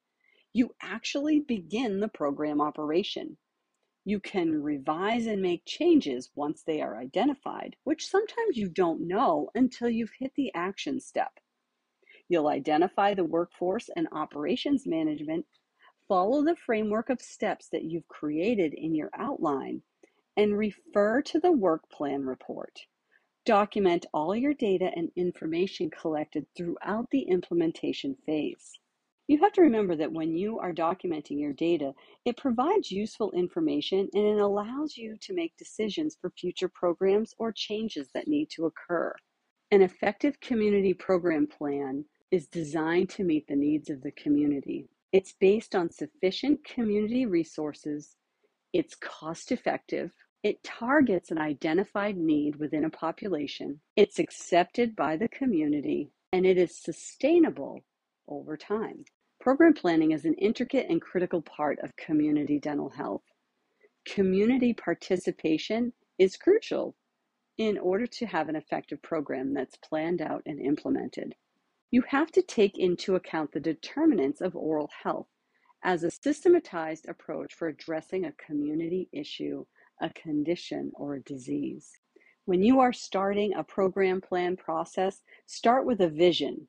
You 0.51 0.73
actually 0.81 1.41
begin 1.41 1.99
the 1.99 2.07
program 2.07 2.59
operation. 2.59 3.37
You 4.03 4.19
can 4.19 4.63
revise 4.63 5.27
and 5.27 5.41
make 5.41 5.63
changes 5.65 6.31
once 6.33 6.63
they 6.63 6.81
are 6.81 6.97
identified, 6.97 7.75
which 7.83 8.07
sometimes 8.07 8.57
you 8.57 8.67
don't 8.67 9.07
know 9.07 9.51
until 9.53 9.89
you've 9.89 10.13
hit 10.17 10.33
the 10.35 10.51
action 10.55 10.99
step. 10.99 11.39
You'll 12.27 12.47
identify 12.47 13.13
the 13.13 13.25
workforce 13.25 13.89
and 13.95 14.07
operations 14.11 14.87
management, 14.87 15.45
follow 16.07 16.43
the 16.43 16.55
framework 16.55 17.09
of 17.09 17.21
steps 17.21 17.69
that 17.69 17.83
you've 17.83 18.07
created 18.07 18.73
in 18.73 18.95
your 18.95 19.11
outline, 19.13 19.83
and 20.35 20.57
refer 20.57 21.21
to 21.23 21.39
the 21.39 21.51
work 21.51 21.89
plan 21.91 22.25
report. 22.25 22.87
Document 23.45 24.05
all 24.13 24.35
your 24.35 24.53
data 24.53 24.91
and 24.95 25.11
information 25.15 25.89
collected 25.89 26.47
throughout 26.55 27.09
the 27.11 27.21
implementation 27.21 28.15
phase. 28.25 28.79
You 29.29 29.37
have 29.41 29.53
to 29.53 29.61
remember 29.61 29.95
that 29.95 30.11
when 30.11 30.35
you 30.35 30.57
are 30.57 30.73
documenting 30.73 31.39
your 31.39 31.53
data, 31.53 31.93
it 32.25 32.35
provides 32.35 32.89
useful 32.89 33.31
information 33.33 34.09
and 34.11 34.25
it 34.25 34.39
allows 34.39 34.97
you 34.97 35.17
to 35.21 35.35
make 35.35 35.55
decisions 35.55 36.17
for 36.19 36.31
future 36.31 36.67
programs 36.67 37.35
or 37.37 37.51
changes 37.51 38.09
that 38.15 38.27
need 38.27 38.49
to 38.55 38.65
occur. 38.65 39.13
An 39.69 39.83
effective 39.83 40.39
community 40.39 40.95
program 40.95 41.45
plan 41.45 42.05
is 42.31 42.47
designed 42.47 43.11
to 43.11 43.23
meet 43.23 43.47
the 43.47 43.55
needs 43.55 43.91
of 43.91 44.01
the 44.01 44.09
community. 44.13 44.89
It's 45.13 45.35
based 45.39 45.75
on 45.75 45.91
sufficient 45.91 46.65
community 46.65 47.27
resources, 47.27 48.15
it's 48.73 48.95
cost 48.95 49.51
effective, 49.51 50.11
it 50.41 50.63
targets 50.63 51.29
an 51.29 51.37
identified 51.37 52.17
need 52.17 52.55
within 52.55 52.83
a 52.83 52.89
population, 52.89 53.79
it's 53.95 54.17
accepted 54.17 54.95
by 54.95 55.17
the 55.17 55.27
community, 55.27 56.09
and 56.33 56.47
it 56.47 56.57
is 56.57 56.81
sustainable 56.81 57.83
over 58.27 58.57
time. 58.57 59.05
Program 59.49 59.73
planning 59.73 60.11
is 60.11 60.25
an 60.25 60.35
intricate 60.35 60.85
and 60.91 61.01
critical 61.01 61.41
part 61.41 61.79
of 61.79 61.95
community 61.95 62.59
dental 62.59 62.89
health. 62.89 63.23
Community 64.05 64.75
participation 64.75 65.91
is 66.19 66.37
crucial 66.37 66.95
in 67.57 67.79
order 67.79 68.05
to 68.05 68.27
have 68.27 68.47
an 68.47 68.55
effective 68.55 69.01
program 69.01 69.55
that's 69.55 69.75
planned 69.77 70.21
out 70.21 70.43
and 70.45 70.59
implemented. 70.59 71.33
You 71.89 72.03
have 72.09 72.31
to 72.33 72.43
take 72.43 72.77
into 72.77 73.15
account 73.15 73.51
the 73.51 73.59
determinants 73.59 74.39
of 74.39 74.55
oral 74.55 74.91
health 75.01 75.29
as 75.83 76.03
a 76.03 76.11
systematized 76.11 77.07
approach 77.09 77.55
for 77.55 77.69
addressing 77.69 78.25
a 78.25 78.33
community 78.33 79.09
issue, 79.11 79.65
a 79.99 80.11
condition, 80.11 80.91
or 80.93 81.15
a 81.15 81.23
disease. 81.23 81.89
When 82.45 82.61
you 82.61 82.81
are 82.81 82.93
starting 82.93 83.55
a 83.55 83.63
program 83.63 84.21
plan 84.21 84.57
process, 84.57 85.23
start 85.47 85.87
with 85.87 86.01
a 86.01 86.07
vision. 86.07 86.67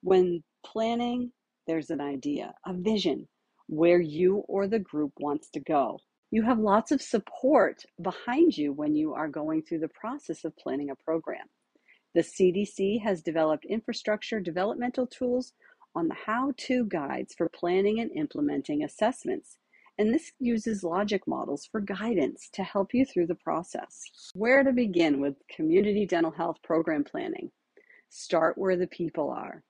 When 0.00 0.42
planning, 0.64 1.30
there's 1.66 1.90
an 1.90 2.00
idea, 2.00 2.54
a 2.66 2.72
vision, 2.72 3.28
where 3.68 4.00
you 4.00 4.44
or 4.48 4.66
the 4.66 4.78
group 4.78 5.12
wants 5.18 5.50
to 5.50 5.60
go. 5.60 5.98
You 6.30 6.42
have 6.42 6.58
lots 6.58 6.90
of 6.90 7.00
support 7.00 7.84
behind 8.02 8.56
you 8.56 8.72
when 8.72 8.94
you 8.94 9.14
are 9.14 9.28
going 9.28 9.62
through 9.62 9.80
the 9.80 9.88
process 9.88 10.44
of 10.44 10.56
planning 10.56 10.90
a 10.90 10.96
program. 10.96 11.46
The 12.14 12.22
CDC 12.22 13.02
has 13.02 13.22
developed 13.22 13.64
infrastructure 13.64 14.40
developmental 14.40 15.06
tools 15.06 15.52
on 15.94 16.08
the 16.08 16.16
how 16.26 16.52
to 16.56 16.84
guides 16.86 17.34
for 17.34 17.48
planning 17.48 18.00
and 18.00 18.10
implementing 18.12 18.82
assessments. 18.82 19.58
And 19.96 20.12
this 20.12 20.32
uses 20.40 20.82
logic 20.82 21.22
models 21.26 21.68
for 21.70 21.80
guidance 21.80 22.48
to 22.54 22.64
help 22.64 22.92
you 22.92 23.04
through 23.04 23.28
the 23.28 23.36
process. 23.36 24.00
Where 24.34 24.64
to 24.64 24.72
begin 24.72 25.20
with 25.20 25.36
community 25.48 26.04
dental 26.04 26.32
health 26.32 26.56
program 26.64 27.04
planning? 27.04 27.52
Start 28.08 28.58
where 28.58 28.76
the 28.76 28.88
people 28.88 29.30
are. 29.30 29.62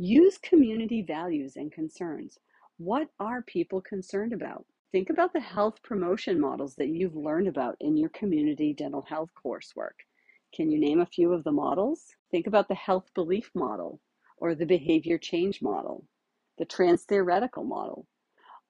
Use 0.00 0.38
community 0.38 1.02
values 1.02 1.56
and 1.56 1.72
concerns. 1.72 2.38
What 2.76 3.08
are 3.18 3.42
people 3.42 3.80
concerned 3.80 4.32
about? 4.32 4.64
Think 4.92 5.10
about 5.10 5.32
the 5.32 5.40
health 5.40 5.82
promotion 5.82 6.38
models 6.38 6.76
that 6.76 6.90
you've 6.90 7.16
learned 7.16 7.48
about 7.48 7.74
in 7.80 7.96
your 7.96 8.10
community 8.10 8.72
dental 8.72 9.02
health 9.02 9.30
coursework. 9.34 10.06
Can 10.54 10.70
you 10.70 10.78
name 10.78 11.00
a 11.00 11.06
few 11.06 11.32
of 11.32 11.42
the 11.42 11.50
models? 11.50 12.14
Think 12.30 12.46
about 12.46 12.68
the 12.68 12.76
health 12.76 13.12
belief 13.12 13.50
model 13.56 14.00
or 14.36 14.54
the 14.54 14.66
behavior 14.66 15.18
change 15.18 15.60
model, 15.60 16.04
the 16.58 16.64
trans 16.64 17.02
theoretical 17.02 17.64
model. 17.64 18.06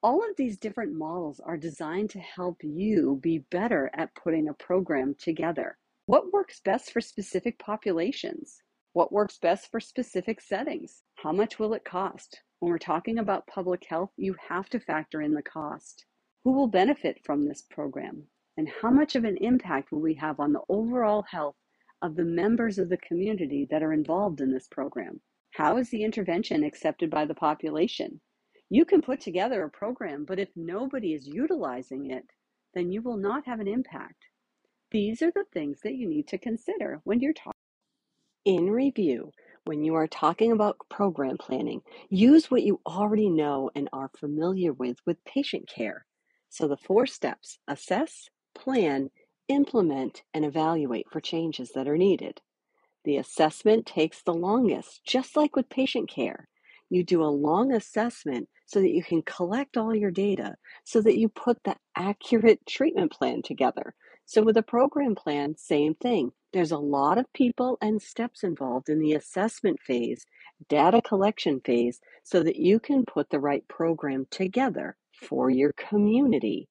All 0.01 0.27
of 0.27 0.35
these 0.35 0.57
different 0.57 0.93
models 0.93 1.39
are 1.39 1.57
designed 1.57 2.09
to 2.09 2.19
help 2.19 2.57
you 2.63 3.19
be 3.21 3.45
better 3.51 3.91
at 3.93 4.15
putting 4.15 4.47
a 4.47 4.53
program 4.55 5.13
together. 5.19 5.77
What 6.07 6.33
works 6.33 6.59
best 6.59 6.91
for 6.91 7.01
specific 7.01 7.59
populations? 7.59 8.63
What 8.93 9.11
works 9.11 9.37
best 9.37 9.69
for 9.71 9.79
specific 9.79 10.41
settings? 10.41 11.03
How 11.15 11.31
much 11.31 11.59
will 11.59 11.73
it 11.73 11.85
cost? 11.85 12.41
When 12.59 12.71
we're 12.71 12.77
talking 12.77 13.19
about 13.19 13.47
public 13.47 13.85
health, 13.85 14.11
you 14.17 14.35
have 14.47 14.69
to 14.69 14.79
factor 14.79 15.21
in 15.21 15.33
the 15.33 15.43
cost. 15.43 16.05
Who 16.43 16.51
will 16.51 16.67
benefit 16.67 17.19
from 17.23 17.45
this 17.45 17.61
program? 17.61 18.27
And 18.57 18.69
how 18.81 18.89
much 18.89 19.15
of 19.15 19.23
an 19.23 19.37
impact 19.37 19.91
will 19.91 20.01
we 20.01 20.15
have 20.15 20.39
on 20.39 20.53
the 20.53 20.63
overall 20.69 21.23
health 21.23 21.55
of 22.01 22.15
the 22.15 22.25
members 22.25 22.77
of 22.77 22.89
the 22.89 22.97
community 22.97 23.67
that 23.69 23.83
are 23.83 23.93
involved 23.93 24.41
in 24.41 24.51
this 24.51 24.67
program. 24.67 25.19
How 25.51 25.77
is 25.77 25.89
the 25.89 26.03
intervention 26.03 26.63
accepted 26.63 27.09
by 27.09 27.25
the 27.25 27.35
population? 27.35 28.21
You 28.69 28.85
can 28.85 29.01
put 29.01 29.19
together 29.19 29.63
a 29.63 29.69
program, 29.69 30.25
but 30.25 30.39
if 30.39 30.49
nobody 30.55 31.13
is 31.13 31.27
utilizing 31.27 32.11
it, 32.11 32.25
then 32.73 32.91
you 32.91 33.01
will 33.01 33.17
not 33.17 33.45
have 33.45 33.59
an 33.59 33.67
impact. 33.67 34.25
These 34.91 35.21
are 35.21 35.31
the 35.31 35.45
things 35.53 35.81
that 35.83 35.95
you 35.95 36.07
need 36.07 36.27
to 36.29 36.37
consider 36.37 37.01
when 37.03 37.19
you're 37.19 37.33
talking. 37.33 37.58
In 38.43 38.69
review, 38.69 39.31
when 39.63 39.81
you 39.83 39.95
are 39.95 40.07
talking 40.07 40.51
about 40.51 40.77
program 40.89 41.37
planning, 41.37 41.83
use 42.09 42.51
what 42.51 42.63
you 42.63 42.81
already 42.85 43.29
know 43.29 43.71
and 43.75 43.87
are 43.93 44.09
familiar 44.09 44.73
with 44.73 44.97
with 45.05 45.23
patient 45.23 45.69
care. 45.69 46.05
So 46.49 46.67
the 46.67 46.75
four 46.75 47.05
steps 47.05 47.59
assess, 47.65 48.29
plan, 48.53 49.11
implement, 49.47 50.23
and 50.33 50.43
evaluate 50.43 51.09
for 51.09 51.21
changes 51.21 51.71
that 51.75 51.87
are 51.87 51.97
needed. 51.97 52.41
The 53.05 53.17
assessment 53.17 53.85
takes 53.85 54.21
the 54.23 54.33
longest, 54.33 55.03
just 55.05 55.35
like 55.35 55.55
with 55.55 55.69
patient 55.69 56.09
care. 56.09 56.49
You 56.89 57.03
do 57.03 57.23
a 57.23 57.27
long 57.27 57.73
assessment 57.73 58.49
so 58.65 58.81
that 58.81 58.91
you 58.93 59.03
can 59.03 59.21
collect 59.23 59.77
all 59.77 59.95
your 59.95 60.11
data, 60.11 60.55
so 60.85 61.01
that 61.01 61.17
you 61.17 61.29
put 61.29 61.63
the 61.63 61.77
accurate 61.95 62.65
treatment 62.67 63.11
plan 63.11 63.41
together. 63.43 63.95
So, 64.31 64.43
with 64.43 64.57
a 64.57 64.61
program 64.61 65.15
plan, 65.15 65.55
same 65.57 65.95
thing. 65.95 66.33
There's 66.53 66.71
a 66.71 66.77
lot 66.77 67.17
of 67.17 67.33
people 67.33 67.79
and 67.81 67.99
steps 67.99 68.43
involved 68.43 68.87
in 68.87 68.99
the 68.99 69.13
assessment 69.13 69.79
phase, 69.81 70.23
data 70.67 71.01
collection 71.01 71.61
phase, 71.61 71.99
so 72.21 72.43
that 72.43 72.57
you 72.57 72.79
can 72.79 73.05
put 73.07 73.31
the 73.31 73.39
right 73.39 73.67
program 73.67 74.27
together 74.29 74.95
for 75.27 75.49
your 75.49 75.73
community. 75.73 76.69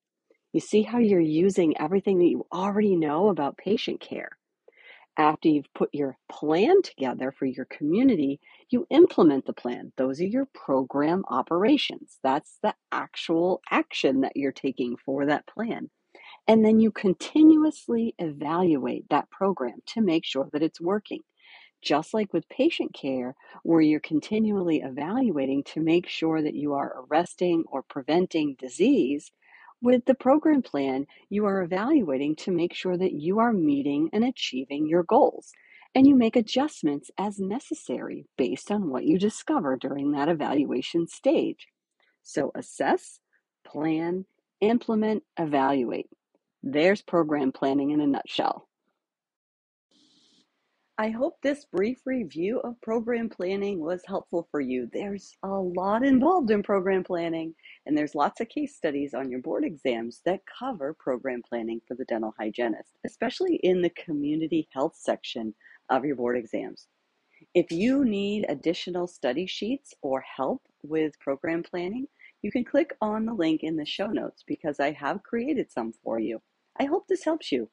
You 0.52 0.60
see 0.60 0.82
how 0.82 0.98
you're 0.98 1.18
using 1.18 1.76
everything 1.80 2.20
that 2.20 2.28
you 2.28 2.46
already 2.52 2.94
know 2.94 3.28
about 3.28 3.56
patient 3.56 4.00
care. 4.00 4.38
After 5.16 5.48
you've 5.48 5.74
put 5.74 5.90
your 5.92 6.16
plan 6.30 6.80
together 6.82 7.34
for 7.36 7.46
your 7.46 7.64
community, 7.64 8.38
you 8.70 8.86
implement 8.88 9.46
the 9.46 9.52
plan. 9.52 9.92
Those 9.96 10.20
are 10.20 10.26
your 10.26 10.46
program 10.54 11.24
operations. 11.28 12.20
That's 12.22 12.60
the 12.62 12.76
actual 12.92 13.62
action 13.68 14.20
that 14.20 14.36
you're 14.36 14.52
taking 14.52 14.94
for 15.04 15.26
that 15.26 15.48
plan. 15.48 15.90
And 16.48 16.64
then 16.64 16.80
you 16.80 16.90
continuously 16.92 18.14
evaluate 18.18 19.06
that 19.11 19.30
program 19.30 19.80
to 19.88 20.00
make 20.02 20.24
sure 20.24 20.48
that 20.52 20.62
it's 20.62 20.80
working. 20.80 21.22
Just 21.82 22.14
like 22.14 22.32
with 22.32 22.48
patient 22.48 22.94
care, 22.94 23.37
where 23.62 23.80
you're 23.80 24.00
continually 24.00 24.80
evaluating 24.82 25.62
to 25.64 25.80
make 25.80 26.08
sure 26.08 26.42
that 26.42 26.54
you 26.54 26.74
are 26.74 27.04
arresting 27.08 27.64
or 27.70 27.82
preventing 27.82 28.56
disease, 28.58 29.30
with 29.82 30.06
the 30.06 30.14
program 30.14 30.62
plan, 30.62 31.06
you 31.30 31.46
are 31.46 31.62
evaluating 31.62 32.37
to 32.37 32.50
make 32.50 32.74
sure 32.74 32.96
that 32.98 33.12
you 33.12 33.38
are 33.38 33.52
meeting 33.52 34.11
and 34.12 34.24
achieving 34.24 34.88
your 34.88 35.04
goals. 35.04 35.52
And 35.94 36.06
you 36.06 36.16
make 36.16 36.37
adjustments 36.37 37.11
as 37.18 37.38
necessary 37.38 38.26
based 38.37 38.70
on 38.72 38.90
what 38.90 39.04
you 39.04 39.18
discover 39.18 39.76
during 39.76 40.12
that 40.12 40.28
evaluation 40.28 41.06
stage. 41.06 41.68
So, 42.22 42.52
assess, 42.56 43.20
plan, 43.66 44.26
implement, 44.61 45.24
evaluate. 45.38 46.08
There's 46.62 47.02
program 47.02 47.52
planning 47.52 47.90
in 47.90 48.00
a 48.00 48.06
nutshell. 48.06 48.68
I 51.00 51.10
hope 51.10 51.36
this 51.40 51.64
brief 51.64 51.98
review 52.04 52.58
of 52.58 52.80
program 52.80 53.28
planning 53.28 53.78
was 53.78 54.02
helpful 54.04 54.48
for 54.50 54.60
you. 54.60 54.90
There's 54.92 55.36
a 55.44 55.48
lot 55.48 56.04
involved 56.04 56.50
in 56.50 56.64
program 56.64 57.04
planning, 57.04 57.54
and 57.86 57.96
there's 57.96 58.16
lots 58.16 58.40
of 58.40 58.48
case 58.48 58.74
studies 58.74 59.14
on 59.14 59.30
your 59.30 59.40
board 59.40 59.64
exams 59.64 60.20
that 60.24 60.40
cover 60.58 60.96
program 60.98 61.40
planning 61.48 61.80
for 61.86 61.94
the 61.94 62.04
dental 62.06 62.34
hygienist, 62.36 62.98
especially 63.06 63.60
in 63.62 63.80
the 63.80 63.90
community 63.90 64.68
health 64.72 64.96
section 64.96 65.54
of 65.88 66.04
your 66.04 66.16
board 66.16 66.36
exams. 66.36 66.88
If 67.54 67.70
you 67.70 68.04
need 68.04 68.46
additional 68.48 69.06
study 69.06 69.46
sheets 69.46 69.94
or 70.02 70.20
help 70.22 70.62
with 70.82 71.18
program 71.20 71.62
planning, 71.62 72.08
you 72.42 72.53
can 72.53 72.64
click 72.64 72.94
on 73.01 73.27
the 73.27 73.35
link 73.35 73.62
in 73.62 73.77
the 73.77 73.85
show 73.85 74.07
notes 74.07 74.44
because 74.46 74.79
I 74.79 74.92
have 74.92 75.22
created 75.22 75.70
some 75.70 75.92
for 76.05 76.18
you. 76.18 76.40
I 76.79 76.85
hope 76.85 77.09
this 77.09 77.24
helps 77.24 77.51
you. 77.51 77.68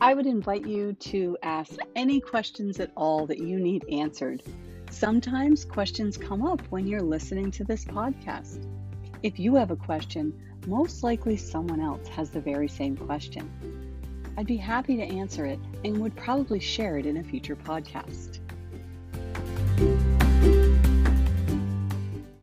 I 0.00 0.14
would 0.14 0.26
invite 0.26 0.66
you 0.66 0.94
to 0.94 1.36
ask 1.42 1.76
any 1.94 2.20
questions 2.20 2.80
at 2.80 2.92
all 2.96 3.26
that 3.26 3.40
you 3.40 3.58
need 3.58 3.84
answered. 3.90 4.42
Sometimes 4.90 5.66
questions 5.66 6.16
come 6.16 6.46
up 6.46 6.62
when 6.70 6.86
you're 6.86 7.02
listening 7.02 7.50
to 7.50 7.64
this 7.64 7.84
podcast. 7.84 8.66
If 9.22 9.38
you 9.38 9.54
have 9.56 9.70
a 9.70 9.76
question, 9.76 10.32
most 10.66 11.02
likely 11.02 11.36
someone 11.36 11.80
else 11.80 12.08
has 12.08 12.30
the 12.30 12.40
very 12.40 12.68
same 12.68 12.96
question. 12.96 13.77
I'd 14.38 14.46
be 14.46 14.56
happy 14.56 14.96
to 14.96 15.02
answer 15.02 15.46
it 15.46 15.58
and 15.84 15.98
would 15.98 16.14
probably 16.14 16.60
share 16.60 16.96
it 16.96 17.06
in 17.06 17.16
a 17.16 17.24
future 17.24 17.56
podcast. 17.56 18.37